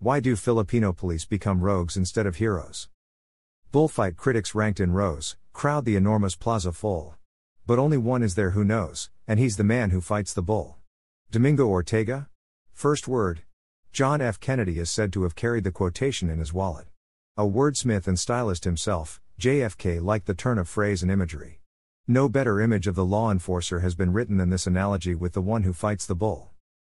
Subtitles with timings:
[0.00, 2.88] Why do Filipino police become rogues instead of heroes?
[3.72, 7.16] Bullfight critics ranked in rows crowd the enormous plaza full.
[7.66, 10.76] But only one is there who knows, and he's the man who fights the bull.
[11.32, 12.28] Domingo Ortega?
[12.72, 13.42] First word.
[13.90, 14.38] John F.
[14.38, 16.86] Kennedy is said to have carried the quotation in his wallet.
[17.36, 21.60] A wordsmith and stylist himself, JFK liked the turn of phrase and imagery.
[22.06, 25.42] No better image of the law enforcer has been written than this analogy with the
[25.42, 26.52] one who fights the bull.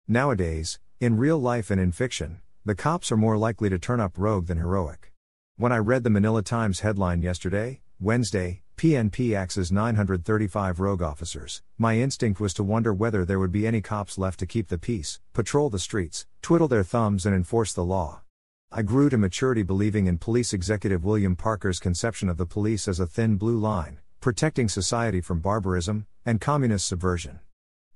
[0.09, 4.17] Nowadays, in real life and in fiction, the cops are more likely to turn up
[4.17, 5.13] rogue than heroic.
[5.57, 11.99] When I read the Manila Times headline yesterday, Wednesday, PNP axes 935 rogue officers, my
[11.99, 15.21] instinct was to wonder whether there would be any cops left to keep the peace,
[15.35, 18.23] patrol the streets, twiddle their thumbs, and enforce the law.
[18.73, 22.99] I grew to maturity believing in police executive William Parker's conception of the police as
[22.99, 27.41] a thin blue line, protecting society from barbarism and communist subversion.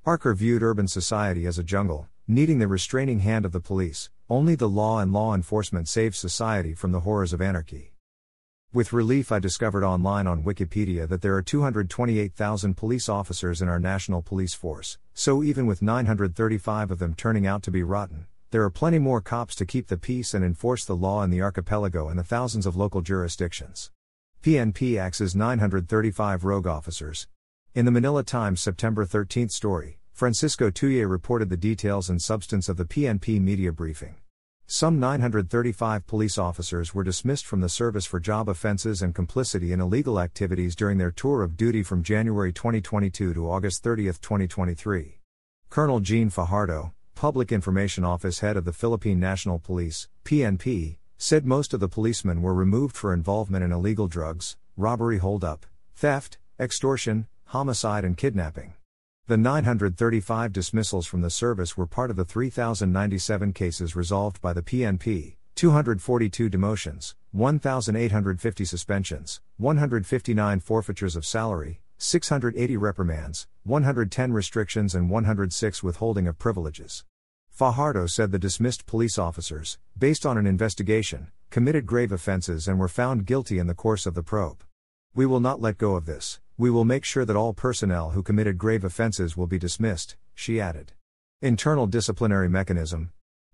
[0.04, 4.54] Parker viewed urban society as a jungle, needing the restraining hand of the police, only
[4.54, 7.94] the law and law enforcement saves society from the horrors of anarchy.
[8.70, 13.78] With relief, I discovered online on Wikipedia that there are 228,000 police officers in our
[13.78, 18.62] national police force, so even with 935 of them turning out to be rotten, there
[18.62, 22.08] are plenty more cops to keep the peace and enforce the law in the archipelago
[22.08, 23.90] and the thousands of local jurisdictions.
[24.42, 27.26] PNP axes 935 rogue officers.
[27.74, 32.76] In the Manila Times September 13 story, Francisco Tuyay reported the details and substance of
[32.76, 34.16] the PNP media briefing.
[34.66, 39.80] Some 935 police officers were dismissed from the service for job offenses and complicity in
[39.80, 45.20] illegal activities during their tour of duty from January 2022 to August 30, 2023.
[45.70, 51.72] Colonel Jean Fajardo, Public Information Office head of the Philippine National Police, PNP, said most
[51.72, 55.64] of the policemen were removed for involvement in illegal drugs, robbery holdup,
[55.94, 58.74] theft, extortion, homicide, and kidnapping.
[59.28, 64.62] The 935 dismissals from the service were part of the 3,097 cases resolved by the
[64.62, 75.82] PNP, 242 demotions, 1,850 suspensions, 159 forfeitures of salary, 680 reprimands, 110 restrictions, and 106
[75.82, 77.04] withholding of privileges.
[77.50, 82.88] Fajardo said the dismissed police officers, based on an investigation, committed grave offenses and were
[82.88, 84.64] found guilty in the course of the probe.
[85.14, 88.22] We will not let go of this, we will make sure that all personnel who
[88.22, 90.92] committed grave offenses will be dismissed, she added.
[91.40, 93.12] Internal disciplinary mechanism.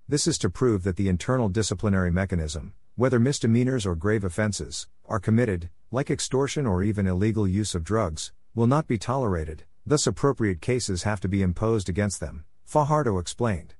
[0.09, 5.21] This is to prove that the internal disciplinary mechanism, whether misdemeanors or grave offenses, are
[5.21, 10.63] committed, like extortion or even illegal use of drugs, will not be tolerated, thus, appropriate
[10.63, 13.75] cases have to be imposed against them, Fajardo explained.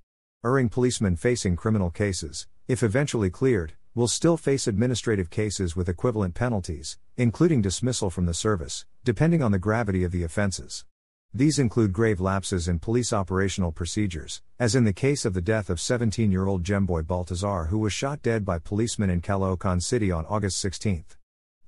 [0.45, 6.35] Erring policemen facing criminal cases, if eventually cleared, will still face administrative cases with equivalent
[6.35, 10.85] penalties, including dismissal from the service, depending on the gravity of the offenses.
[11.33, 15.71] These include grave lapses in police operational procedures, as in the case of the death
[15.71, 20.11] of 17 year old Jemboy Baltazar, who was shot dead by policemen in Caloocan City
[20.11, 21.05] on August 16.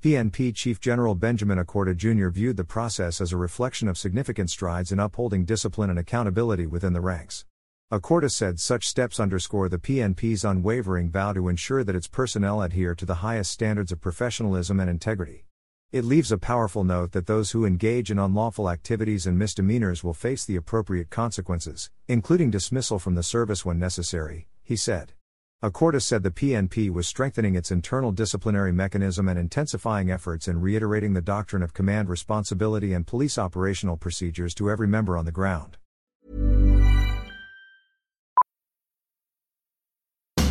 [0.03, 2.29] PNP Chief General Benjamin Acorda Jr.
[2.29, 6.93] viewed the process as a reflection of significant strides in upholding discipline and accountability within
[6.93, 7.45] the ranks.
[7.93, 12.97] Acorda said such steps underscore the PNP's unwavering vow to ensure that its personnel adhere
[12.97, 15.45] to the highest standards of professionalism and integrity.
[15.93, 20.15] It leaves a powerful note that those who engage in unlawful activities and misdemeanors will
[20.15, 25.13] face the appropriate consequences, including dismissal from the service when necessary, he said.
[25.63, 31.13] Acorda said the PNP was strengthening its internal disciplinary mechanism and intensifying efforts in reiterating
[31.13, 35.77] the doctrine of command responsibility and police operational procedures to every member on the ground.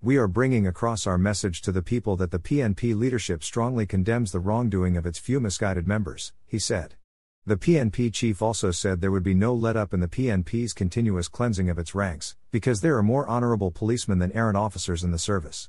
[0.00, 4.30] We are bringing across our message to the people that the PNP leadership strongly condemns
[4.30, 6.94] the wrongdoing of its few misguided members, he said.
[7.44, 11.26] The PNP chief also said there would be no let up in the PNP's continuous
[11.26, 15.18] cleansing of its ranks, because there are more honorable policemen than errant officers in the
[15.18, 15.68] service.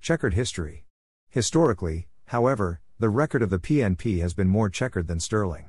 [0.00, 0.86] Checkered history.
[1.28, 5.66] Historically, however, the record of the PNP has been more checkered than sterling.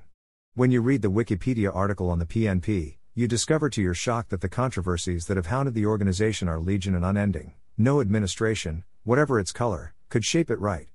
[0.54, 4.40] When you read the Wikipedia article on the PNP, you discover to your shock that
[4.40, 7.56] the controversies that have hounded the organization are legion and unending.
[7.78, 10.90] No administration, whatever its color, could shape it right.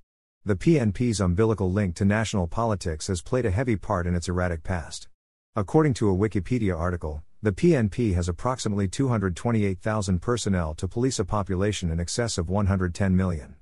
[0.45, 4.63] The PNP's umbilical link to national politics has played a heavy part in its erratic
[4.63, 5.09] past.
[5.57, 11.91] According to a Wikipedia article, the PNP has approximately 228,000 personnel to police a population
[11.91, 13.55] in excess of 110 million.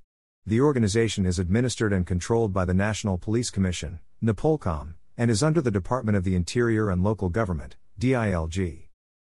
[0.46, 5.62] The organization is administered and controlled by the National Police Commission, NAPOLCOM, and is under
[5.62, 8.87] the Department of the Interior and Local Government, DILG.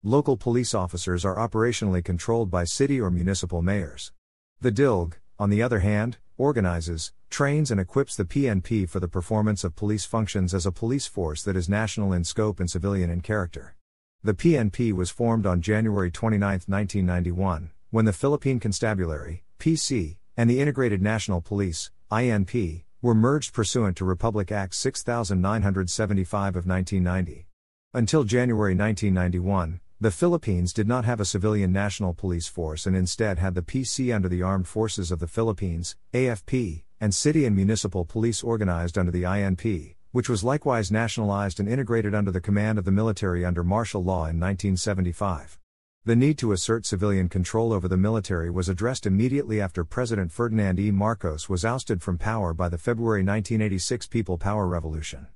[0.06, 4.12] Local police officers are operationally controlled by city or municipal mayors.
[4.60, 9.64] The DILG, on the other hand, organizes, trains, and equips the PNP for the performance
[9.64, 13.20] of police functions as a police force that is national in scope and civilian in
[13.20, 13.74] character.
[14.22, 20.60] The PNP was formed on January 29, 1991, when the Philippine Constabulary, PC, and the
[20.60, 27.48] Integrated National Police, INP, were merged pursuant to Republic Act 6975 of 1990.
[27.92, 33.38] Until January 1991, the Philippines did not have a civilian national police force and instead
[33.38, 38.04] had the PC under the Armed Forces of the Philippines, AFP, and city and municipal
[38.04, 42.84] police organized under the INP, which was likewise nationalized and integrated under the command of
[42.84, 45.58] the military under martial law in 1975.
[46.04, 50.78] The need to assert civilian control over the military was addressed immediately after President Ferdinand
[50.78, 50.90] E.
[50.90, 55.28] Marcos was ousted from power by the February 1986 People Power Revolution.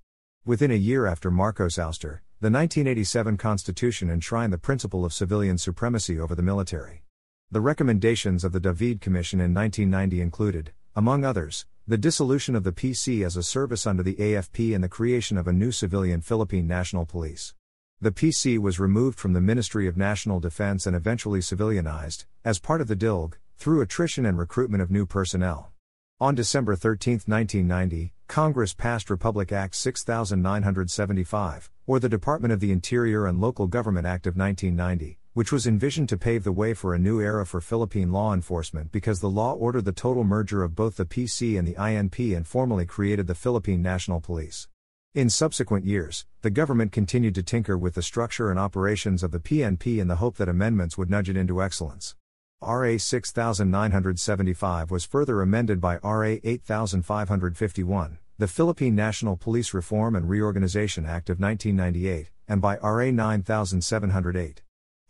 [0.45, 6.19] Within a year after Marcos' ouster, the 1987 Constitution enshrined the principle of civilian supremacy
[6.19, 7.03] over the military.
[7.51, 12.73] The recommendations of the Davide Commission in 1990 included, among others, the dissolution of the
[12.73, 16.67] PC as a service under the AFP and the creation of a new civilian Philippine
[16.67, 17.53] National Police.
[18.01, 22.81] The PC was removed from the Ministry of National Defense and eventually civilianized, as part
[22.81, 25.73] of the DILG, through attrition and recruitment of new personnel.
[26.19, 33.27] On December 13, 1990, Congress passed Republic Act 6975, or the Department of the Interior
[33.27, 36.99] and Local Government Act of 1990, which was envisioned to pave the way for a
[37.01, 40.97] new era for Philippine law enforcement because the law ordered the total merger of both
[40.97, 44.69] the PC and the INP and formally created the Philippine National Police.
[45.13, 49.41] In subsequent years, the government continued to tinker with the structure and operations of the
[49.41, 52.15] PNP in the hope that amendments would nudge it into excellence.
[52.63, 61.07] RA 6975 was further amended by RA 8551, the Philippine National Police Reform and Reorganization
[61.07, 64.61] Act of 1998, and by RA 9708.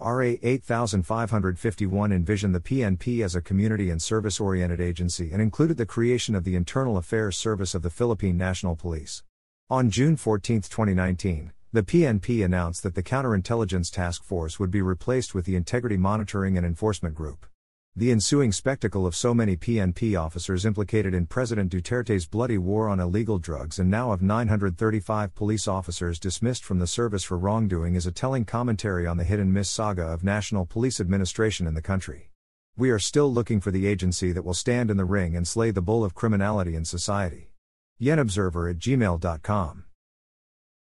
[0.01, 5.85] RA 8551 envisioned the PNP as a community and service oriented agency and included the
[5.85, 9.25] creation of the Internal Affairs Service of the Philippine National Police.
[9.69, 15.37] On June 14, 2019, the PNP announced that the Counterintelligence Task Force would be replaced
[15.37, 17.47] with the Integrity Monitoring and Enforcement Group.
[17.95, 22.99] The ensuing spectacle of so many PNP officers implicated in President Duterte's bloody war on
[22.99, 28.05] illegal drugs and now of 935 police officers dismissed from the service for wrongdoing is
[28.07, 31.83] a telling commentary on the hit and miss saga of national police administration in the
[31.83, 32.33] country.
[32.77, 35.71] We are still looking for the agency that will stand in the ring and slay
[35.71, 37.53] the bull of criminality in society.
[38.01, 39.85] YenObserver at gmail.com.